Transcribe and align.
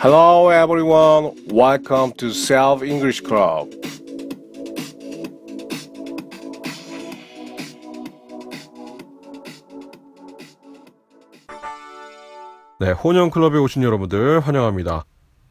Hello 0.00 0.48
everyone, 0.50 1.34
welcome 1.50 2.12
to 2.18 2.28
Self 2.28 2.84
English 2.84 3.20
Club. 3.26 3.68
네, 12.78 12.92
혼영 12.92 13.30
클럽에 13.30 13.58
오신 13.58 13.82
여러분들 13.82 14.38
환영합니다. 14.38 15.04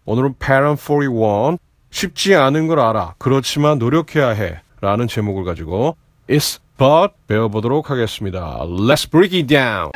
오늘은 0.06 0.36
Parent 0.40 0.82
41 0.82 1.58
쉽지 1.90 2.36
않은 2.36 2.68
걸 2.68 2.80
알아. 2.80 3.16
그렇지만 3.18 3.80
노력해야 3.80 4.30
해. 4.30 4.62
라는 4.80 5.10
제목을 5.10 5.44
가지고 5.44 5.98
It's 6.30 6.62
but 6.78 7.14
배워보도록 7.28 7.90
하겠습니다. 7.92 8.60
Let's 8.64 9.12
break 9.12 9.38
it 9.38 9.48
down. 9.48 9.92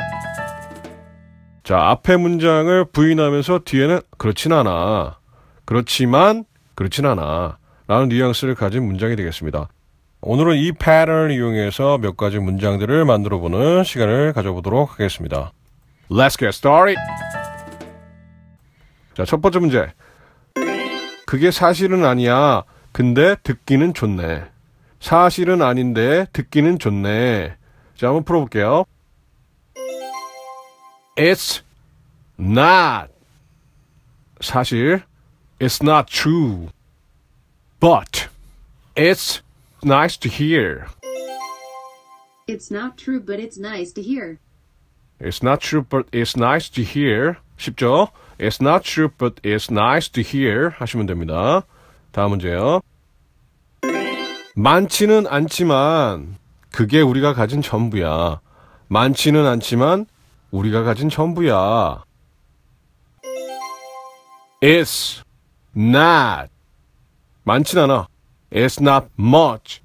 자, 1.72 1.88
앞에 1.88 2.18
문장을 2.18 2.84
부인하면서 2.92 3.60
뒤에는 3.64 4.00
그렇진 4.18 4.52
않아. 4.52 5.16
그렇지만 5.64 6.44
그렇진 6.74 7.06
않아. 7.06 7.56
라는 7.86 8.10
뉘앙스를 8.10 8.54
가진 8.54 8.84
문장이 8.84 9.16
되겠습니다. 9.16 9.68
오늘은 10.20 10.56
이 10.56 10.72
패턴을 10.72 11.30
이용해서 11.30 11.96
몇 11.96 12.18
가지 12.18 12.38
문장들을 12.40 13.06
만들어 13.06 13.38
보는 13.38 13.84
시간을 13.84 14.34
가져보도록 14.34 14.92
하겠습니다. 14.92 15.52
Let's 16.10 16.38
get 16.38 16.48
started. 16.48 17.00
자, 19.14 19.24
첫 19.24 19.40
번째 19.40 19.60
문제. 19.60 19.92
그게 21.24 21.50
사실은 21.50 22.04
아니야. 22.04 22.64
근데 22.92 23.34
듣기는 23.42 23.94
좋네. 23.94 24.44
사실은 25.00 25.62
아닌데 25.62 26.26
듣기는 26.34 26.78
좋네. 26.78 27.54
자, 27.96 28.08
한번 28.08 28.24
풀어볼게요. 28.24 28.84
It's 31.16 31.60
not. 32.38 33.10
사실, 34.40 35.02
it's 35.60 35.82
not 35.82 36.08
true. 36.08 36.70
But, 37.80 38.28
it's 38.96 39.42
nice 39.84 40.16
to 40.16 40.28
hear. 40.30 40.86
It's 42.48 42.70
not 42.70 42.96
true, 42.96 43.20
but 43.20 43.38
it's 43.38 43.58
nice 43.58 43.92
to 43.92 44.02
hear. 44.02 44.38
It's 45.20 45.42
not 45.42 45.60
true, 45.60 45.84
but 45.88 46.06
it's 46.12 46.36
nice 46.36 46.68
to 46.70 46.82
hear. 46.82 47.36
쉽죠? 47.58 48.08
It's 48.38 48.60
not 48.60 48.82
true, 48.82 49.10
but 49.16 49.34
it's 49.44 49.70
nice 49.70 50.08
to 50.12 50.22
hear. 50.22 50.70
하시면 50.78 51.06
됩니다. 51.06 51.64
다음 52.10 52.30
문제요. 52.30 52.80
많지는 54.56 55.26
않지만, 55.28 56.36
그게 56.72 57.00
우리가 57.00 57.34
가진 57.34 57.62
전부야. 57.62 58.40
많지는 58.88 59.46
않지만, 59.46 60.06
우리가 60.52 60.82
가진 60.82 61.08
전부야. 61.08 62.04
It's 64.62 65.24
not. 65.74 66.50
많진 67.44 67.78
않아. 67.80 68.06
It's 68.52 68.80
not 68.80 69.06
much. 69.18 69.80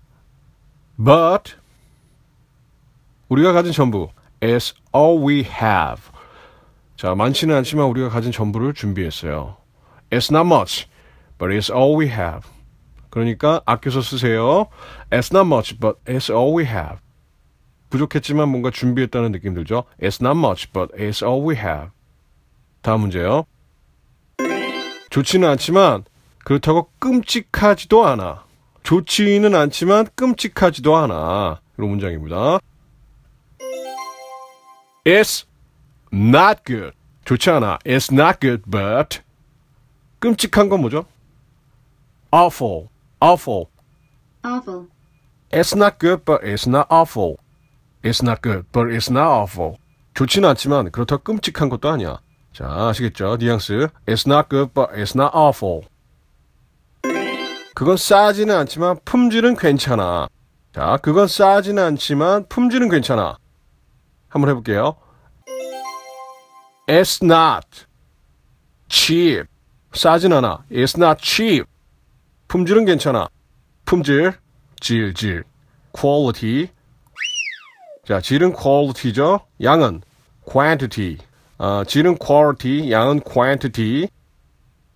But, 1.03 1.55
우리가 3.29 3.53
가진 3.53 3.71
전부. 3.71 4.09
It's 4.41 4.75
all 4.93 5.25
we 5.25 5.39
have. 5.39 6.03
자, 6.97 7.15
많지는 7.15 7.55
않지만 7.55 7.85
우리가 7.87 8.09
가진 8.09 8.31
전부를 8.31 8.73
준비했어요. 8.73 9.55
It's 10.09 10.29
not 10.31 10.45
much, 10.45 10.87
but 11.37 11.55
it's 11.55 11.73
all 11.73 11.97
we 11.97 12.07
have. 12.11 12.47
그러니까 13.09 13.61
아껴서 13.65 14.01
쓰세요. 14.01 14.67
It's 15.11 15.33
not 15.33 15.47
much, 15.47 15.79
but 15.79 15.97
it's 16.05 16.29
all 16.29 16.53
we 16.55 16.65
have. 16.65 16.99
부족했지만 17.89 18.49
뭔가 18.49 18.69
준비했다는 18.71 19.31
느낌 19.31 19.53
들죠? 19.53 19.83
It's 20.01 20.21
not 20.21 20.37
much, 20.37 20.71
but 20.71 20.93
it's 20.95 21.25
all 21.25 21.47
we 21.47 21.55
have. 21.55 21.89
다음 22.81 23.01
문제요. 23.01 23.45
좋지는 25.09 25.47
않지만 25.49 26.03
그렇다고 26.43 26.89
끔찍하지도 26.99 28.05
않아. 28.05 28.45
좋지는 28.83 29.55
않지만 29.55 30.07
끔찍하지도 30.15 30.95
않아. 30.95 31.59
이런 31.77 31.89
문장입니다. 31.89 32.59
It's 35.05 35.45
not 36.13 36.61
good. 36.65 36.91
좋지 37.25 37.49
않아. 37.49 37.79
It's 37.85 38.11
not 38.11 38.39
good, 38.39 38.63
but 38.69 39.21
끔찍한 40.19 40.69
건 40.69 40.81
뭐죠? 40.81 41.05
awful, 42.31 42.89
awful. 43.21 43.69
Awful. 44.43 44.87
It's 45.51 45.75
not 45.75 45.99
good, 45.99 46.25
but 46.25 46.43
it's 46.43 46.67
not 46.67 46.87
awful. 46.89 47.37
It's 48.03 48.23
not 48.23 48.41
good, 48.41 48.65
but 48.71 48.89
it's 48.89 49.11
not 49.11 49.27
awful. 49.27 49.77
좋지는 50.13 50.49
않지만 50.49 50.91
그렇다고 50.91 51.23
끔찍한 51.23 51.69
것도 51.69 51.89
아니야. 51.89 52.19
자, 52.53 52.65
아시겠죠? 52.65 53.37
뉘앙스. 53.37 53.89
It's 54.07 54.27
not 54.27 54.49
good, 54.49 54.73
but 54.73 54.91
it's 54.93 55.15
not 55.15 55.31
awful. 55.35 55.81
그건 57.75 57.97
싸지는 57.97 58.55
않지만 58.55 58.97
품질은 59.05 59.55
괜찮아. 59.55 60.27
자, 60.73 60.97
그건 61.01 61.27
싸지는 61.27 61.83
않지만 61.83 62.47
품질은 62.49 62.89
괜찮아. 62.89 63.37
한번 64.29 64.49
해볼게요. 64.49 64.95
It's 66.87 67.23
not 67.23 67.85
cheap. 68.89 69.45
싸진 69.93 70.33
않아. 70.33 70.63
It's 70.71 70.97
not 70.97 71.21
cheap. 71.23 71.65
품질은 72.47 72.85
괜찮아. 72.85 73.27
품질, 73.85 74.33
질, 74.79 75.13
질. 75.13 75.43
quality. 75.93 76.69
자, 78.07 78.21
질은 78.21 78.53
quality죠. 78.53 79.41
양은 79.61 80.01
quantity. 80.49 81.17
아, 81.57 81.83
질은 81.85 82.17
quality, 82.17 82.89
양은 82.89 83.19
quantity. 83.19 84.07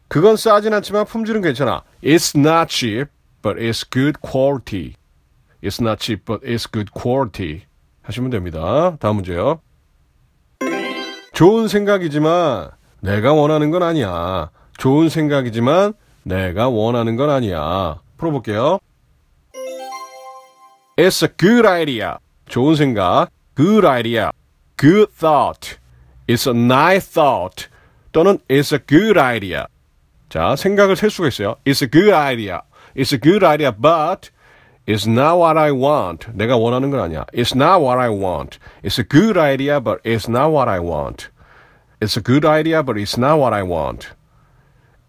그건 0.07 0.37
싸진 0.37 0.73
않지만 0.73 1.03
품질은 1.03 1.41
괜찮아. 1.41 1.83
It's 2.01 2.39
not 2.39 2.73
cheap, 2.73 3.11
but 3.41 3.59
it's 3.59 3.83
good 3.91 4.17
quality. 4.21 4.95
It's 5.61 5.81
not 5.81 6.01
cheap, 6.01 6.23
but 6.23 6.41
it's 6.47 6.71
good 6.71 6.89
quality. 6.93 7.63
하시면 8.03 8.29
됩니다. 8.29 8.95
다음 9.01 9.17
문제요. 9.17 9.59
좋은 11.33 11.67
생각이지만 11.67 12.69
내가 13.01 13.33
원하는 13.33 13.71
건 13.71 13.83
아니야. 13.83 14.51
좋은 14.77 15.09
생각이지만 15.09 15.95
내가 16.23 16.69
원하는 16.69 17.17
건 17.17 17.29
아니야. 17.29 17.99
풀어볼게요. 18.15 18.79
It's 20.95 21.21
a 21.23 21.29
good 21.37 21.67
idea. 21.67 22.15
좋은 22.50 22.74
생각. 22.76 23.28
Good 23.54 23.86
idea. 23.86 24.30
Good 24.76 25.10
thought. 25.12 25.78
It's 26.26 26.46
a 26.46 26.56
nice 26.56 27.06
thought. 27.08 27.68
또는 28.12 28.38
It's 28.48 28.72
a 28.72 28.80
good 28.84 29.18
idea. 29.18 29.66
자, 30.28 30.56
생각을 30.56 30.96
셀 30.96 31.10
수가 31.10 31.28
있어요. 31.28 31.56
It's 31.64 31.82
a 31.82 31.90
good 31.90 32.12
idea. 32.12 32.62
It's 32.94 33.12
a 33.12 33.20
good 33.20 33.44
idea, 33.44 33.72
but 33.72 34.30
It's 34.86 35.04
not 35.04 35.38
what 35.38 35.58
I 35.58 35.72
want. 35.72 36.30
내가 36.32 36.56
원하는 36.56 36.90
건 36.90 37.00
아니야. 37.00 37.26
It's 37.34 37.56
not 37.56 37.82
what 37.82 37.98
I 37.98 38.08
want. 38.08 38.58
It's 38.84 39.00
a 39.00 39.04
good 39.04 39.36
idea, 39.36 39.80
but 39.80 40.00
it's 40.04 40.30
not 40.30 40.52
what 40.52 40.70
I 40.70 40.78
want. 40.78 41.28
It's 42.00 42.16
a 42.16 42.22
good 42.22 42.46
idea, 42.46 42.84
but 42.84 42.96
it's 42.96 43.18
not 43.18 43.40
what 43.40 43.52
I 43.52 43.64
want. 43.64 44.14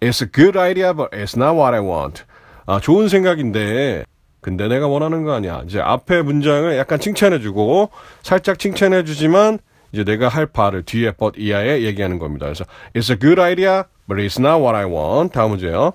It's 0.02 0.20
a 0.22 0.26
good 0.26 0.58
idea, 0.58 0.96
but 0.96 1.14
it's 1.14 1.38
not 1.38 1.54
what 1.54 1.76
I 1.76 1.80
want. 1.80 2.24
아, 2.66 2.80
좋은 2.80 3.08
생각인데, 3.08 4.06
근데 4.43 4.67
내가 4.67 4.89
원하는 4.89 5.23
거 5.23 5.33
아니야. 5.33 5.63
이제 5.65 5.81
앞에 5.81 6.21
문장을 6.21 6.77
약간 6.77 6.99
칭찬해주고, 6.99 7.91
살짝 8.23 8.59
칭찬해주지만, 8.59 9.61
이제 9.93 10.03
내가 10.05 10.29
할 10.29 10.47
바를 10.47 10.83
뒤에 10.83 11.13
but 11.13 11.41
이하에 11.41 11.83
얘기하는 11.83 12.19
겁니다. 12.19 12.47
그래서, 12.47 12.65
It's 12.93 13.11
a 13.11 13.19
good 13.19 13.41
idea, 13.41 13.85
but 14.09 14.21
it's 14.21 14.41
not 14.41 14.61
what 14.61 14.77
I 14.77 14.85
want. 14.85 15.33
다음 15.33 15.51
문제요. 15.51 15.93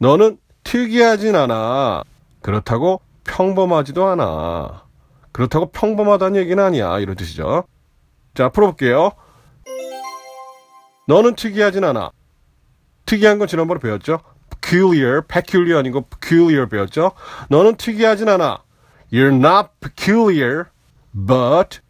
너는 0.00 0.38
특이하진 0.64 1.36
않아. 1.36 2.02
그렇다고 2.40 3.02
평범하지도 3.24 4.06
않아. 4.06 4.84
그렇다고 5.32 5.70
평범하다는 5.70 6.40
얘기는 6.40 6.62
아니야. 6.62 6.98
이런 6.98 7.14
뜻이죠. 7.14 7.64
자, 8.34 8.48
풀어볼게요. 8.48 9.12
너는 11.08 11.34
특이하진 11.34 11.84
않아. 11.84 12.10
특이한 13.04 13.38
건 13.38 13.48
지난번에 13.48 13.80
배웠죠? 13.80 14.20
Peculiar, 14.60 15.22
peculiar 15.22 15.78
아니고 15.78 16.02
peculiar 16.08 16.68
배웠죠? 16.68 17.12
너는 17.48 17.76
특이하진 17.76 18.28
않아. 18.28 18.62
You're 19.12 19.34
not 19.34 19.68
peculiar, 19.80 20.66
but 21.14 21.80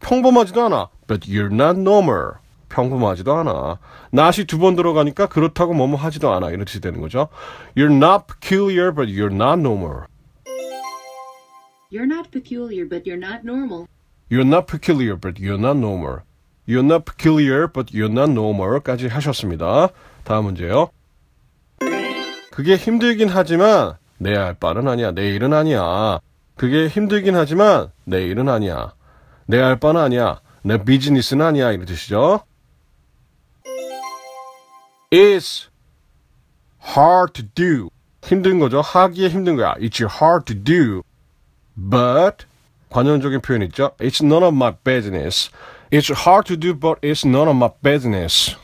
평범하지도 0.00 0.62
않아. 0.66 0.88
But 1.06 1.28
you're 1.30 1.52
not 1.52 1.78
normal. 1.78 2.34
평범하지도 2.68 3.34
않아. 3.38 3.78
not이 4.14 4.46
두 4.46 4.58
번 4.58 4.76
들어가니까 4.76 5.26
그렇다고 5.26 5.74
뭐뭐 5.74 5.96
하지도 5.96 6.32
않아. 6.32 6.50
이런 6.50 6.64
뜻이 6.64 6.80
되는 6.80 7.00
거죠. 7.00 7.28
You're 7.76 7.92
not 7.94 8.26
peculiar, 8.26 8.94
but 8.94 9.10
you're 9.12 9.34
not 9.34 9.58
normal. 9.58 10.06
You're 11.90 12.06
not 12.06 12.30
peculiar, 12.30 12.86
but 12.88 13.02
you're 13.04 13.18
not 13.18 13.40
normal. 13.42 13.86
You're 14.30 14.46
not 14.46 14.66
peculiar, 14.68 15.16
but 15.18 15.40
you're 15.42 15.58
not 15.58 15.76
normal. 15.76 16.20
You're 16.68 16.84
not 16.86 17.04
peculiar, 17.04 17.66
but 17.66 17.92
you're 17.92 18.12
not 18.12 18.30
normal까지 18.30 19.08
하셨습니다. 19.08 19.88
다음 20.22 20.44
문제요. 20.44 20.90
그게 22.50 22.76
힘들긴 22.76 23.28
하지만 23.28 23.96
내 24.18 24.34
할 24.36 24.54
바는 24.54 24.86
아니야. 24.88 25.12
내 25.12 25.30
일은 25.30 25.52
아니야. 25.52 26.20
그게 26.56 26.88
힘들긴 26.88 27.36
하지만 27.36 27.90
내 28.04 28.22
일은 28.22 28.48
아니야. 28.48 28.92
내 29.46 29.58
할 29.58 29.78
바는 29.78 30.00
아니야. 30.00 30.40
내 30.62 30.82
비즈니스는 30.84 31.44
아니야. 31.46 31.72
이런 31.72 31.86
뜻이죠. 31.86 32.40
is 35.12 35.68
hard 36.96 37.32
to 37.32 37.44
do. 37.54 37.90
힘든 38.22 38.58
거죠. 38.58 38.80
하기에 38.80 39.28
힘든 39.28 39.56
거야. 39.56 39.74
It's 39.74 40.00
hard 40.20 40.44
to 40.52 40.62
do. 40.62 41.02
But 41.76 42.44
관용적인 42.90 43.40
표현 43.40 43.62
있죠. 43.62 43.92
It's 43.98 44.22
none 44.22 44.44
of 44.44 44.54
my 44.54 44.72
business. 44.84 45.50
It's 45.90 46.12
hard 46.12 46.46
to 46.48 46.56
do, 46.56 46.74
but 46.78 47.00
it's 47.02 47.26
none 47.26 47.48
of 47.48 47.56
my 47.56 47.70
business. 47.82 48.56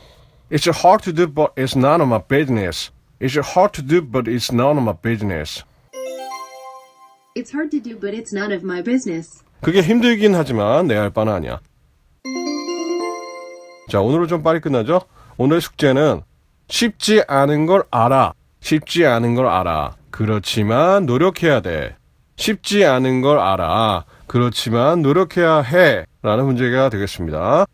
It's 0.51 0.69
hard 0.69 1.03
to 1.03 1.11
do, 1.13 1.27
but 1.27 1.51
it's 1.57 1.75
none 1.75 1.99
of 2.01 2.07
my 2.07 2.21
business. 2.21 2.91
It's 3.19 3.35
hard 3.37 3.73
to 3.73 3.81
do, 3.81 4.01
but 4.01 4.27
it's 4.27 4.51
none 4.53 4.77
of 4.77 4.83
my 4.83 4.93
business. 5.01 5.63
It's 7.35 7.51
hard 7.51 7.71
to 7.71 7.79
do, 7.79 7.97
but 7.99 8.13
it's 8.13 8.33
none 8.33 8.51
of 8.53 8.63
my 8.63 8.83
business. 8.83 9.43
그게 9.61 9.81
힘들긴 9.81 10.35
하지만 10.35 10.87
내 10.87 10.95
할 10.95 11.09
바는 11.09 11.33
아니야. 11.33 11.59
자, 13.89 14.01
오늘은 14.01 14.27
좀 14.27 14.43
빨리 14.43 14.59
끝나죠? 14.59 15.01
오늘 15.37 15.61
숙제는 15.61 16.21
쉽지 16.67 17.23
않은 17.27 17.65
걸 17.65 17.83
알아. 17.89 18.33
쉽지 18.59 19.05
않은 19.05 19.35
걸 19.35 19.47
알아. 19.47 19.95
그렇지만 20.11 21.05
노력해야 21.05 21.61
돼. 21.61 21.95
쉽지 22.35 22.85
않은 22.85 23.21
걸 23.21 23.39
알아. 23.39 24.05
그렇지만 24.27 25.01
노력해야 25.01 25.61
해. 25.61 26.05
라는 26.21 26.45
문제가 26.45 26.89
되겠습니다. 26.89 27.65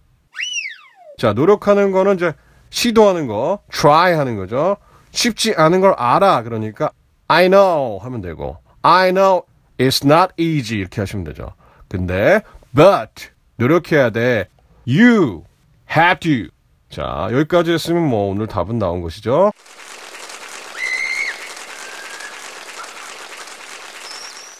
자, 1.18 1.34
노력하는 1.34 1.92
거는 1.92 2.16
이제 2.16 2.34
시도하는 2.69 3.28
거, 3.28 3.60
try 3.72 4.13
하는 4.13 4.36
거죠. 4.38 4.78
쉽지 5.13 5.54
않은 5.56 5.80
걸 5.80 5.94
알아. 5.98 6.44
그러니까 6.44 6.92
I 7.27 7.48
know 7.48 8.00
하면 8.04 8.21
되고 8.21 8.57
I 8.81 9.12
know 9.12 9.44
it's 9.77 10.04
not 10.06 10.33
easy 10.38 10.80
이렇게 10.80 11.01
하시면 11.01 11.24
되죠. 11.24 11.54
근데 11.88 12.42
but 12.75 13.30
노력해야 13.56 14.10
돼. 14.10 14.50
You 14.86 15.44
have 15.89 16.19
to. 16.19 16.50
자, 16.89 17.30
여기까지 17.31 17.71
했으면 17.71 18.07
뭐 18.07 18.30
오늘 18.30 18.48
답은 18.48 18.77
나온 18.77 19.01
것이죠. 19.01 19.51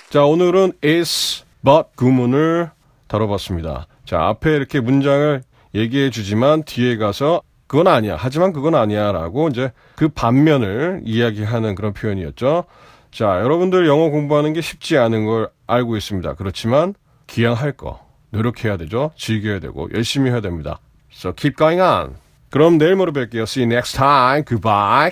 자, 0.10 0.24
오늘은 0.24 0.74
is, 0.84 1.44
but 1.64 1.90
구문을 1.96 2.70
다뤄봤습니다. 3.08 3.88
자, 4.06 4.28
앞에 4.28 4.56
이렇게 4.56 4.80
문장을 4.80 5.42
얘기해 5.76 6.12
주지만 6.12 6.64
뒤에 6.64 6.98
가서 6.98 7.42
그건 7.74 7.88
아니야. 7.88 8.18
하지만 8.20 8.54
그건 8.54 8.76
아니야. 8.76 9.12
라고 9.12 9.48
이제 9.48 9.72
그 9.96 10.08
반면을 10.08 11.02
이야기하는 11.06 11.74
그런 11.74 11.92
표현이었죠. 11.94 12.66
자, 13.10 13.26
여러분들 13.42 13.88
영어 13.88 14.12
공부하는 14.12 14.54
게 14.54 14.62
쉽지 14.62 14.96
않은 15.00 15.26
걸 15.26 15.50
알고 15.66 15.98
있습니다. 15.98 16.36
그렇지만 16.36 16.94
기양할 17.26 17.72
거. 17.72 18.00
노력해야 18.30 18.78
되죠. 18.78 19.10
즐겨야 19.18 19.60
되고 19.60 19.90
열심히 19.96 20.30
해야 20.30 20.40
됩니다. 20.40 20.82
So 21.12 21.34
keep 21.36 21.58
going 21.58 21.82
on. 21.82 22.14
그럼 22.52 22.78
내일 22.78 22.96
모레 22.96 23.12
뵐게요. 23.12 23.42
See 23.42 23.66
you 23.66 23.74
next 23.74 23.98
time. 23.98 24.46
Goodbye. 24.46 25.12